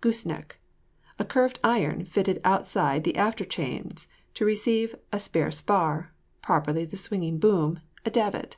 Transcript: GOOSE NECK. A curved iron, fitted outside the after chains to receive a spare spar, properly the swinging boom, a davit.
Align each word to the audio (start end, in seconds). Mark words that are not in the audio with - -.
GOOSE 0.00 0.24
NECK. 0.24 0.60
A 1.18 1.24
curved 1.24 1.58
iron, 1.64 2.04
fitted 2.04 2.40
outside 2.44 3.02
the 3.02 3.16
after 3.16 3.44
chains 3.44 4.06
to 4.34 4.44
receive 4.44 4.94
a 5.12 5.18
spare 5.18 5.50
spar, 5.50 6.14
properly 6.40 6.84
the 6.84 6.96
swinging 6.96 7.40
boom, 7.40 7.80
a 8.06 8.10
davit. 8.12 8.56